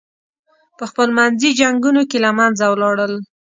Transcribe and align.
پخپل 0.77 1.09
منځي 1.17 1.49
جنګونو 1.59 2.01
کې 2.09 2.17
له 2.25 2.31
منځه 2.37 2.65
ولاړل. 2.69 3.13